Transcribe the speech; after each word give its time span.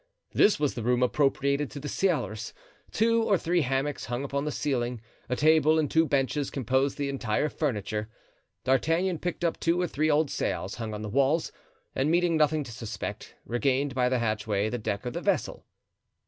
This 0.33 0.59
was 0.59 0.73
the 0.73 0.81
room 0.81 1.03
appropriated 1.03 1.69
to 1.69 1.79
the 1.79 1.87
sailors. 1.87 2.55
Two 2.89 3.21
or 3.21 3.37
three 3.37 3.61
hammocks 3.61 4.05
hung 4.05 4.23
upon 4.23 4.45
the 4.45 4.51
ceiling, 4.51 4.99
a 5.29 5.35
table 5.35 5.77
and 5.77 5.91
two 5.91 6.07
benches 6.07 6.49
composed 6.49 6.97
the 6.97 7.07
entire 7.07 7.49
furniture. 7.49 8.09
D'Artagnan 8.63 9.19
picked 9.19 9.43
up 9.45 9.59
two 9.59 9.79
or 9.79 9.85
three 9.85 10.09
old 10.09 10.31
sails 10.31 10.73
hung 10.77 10.95
on 10.95 11.03
the 11.03 11.07
walls, 11.09 11.51
and 11.93 12.09
meeting 12.09 12.35
nothing 12.35 12.63
to 12.63 12.71
suspect, 12.71 13.35
regained 13.45 13.93
by 13.93 14.09
the 14.09 14.17
hatchway 14.17 14.69
the 14.69 14.79
deck 14.79 15.05
of 15.05 15.13
the 15.13 15.21
vessel. 15.21 15.67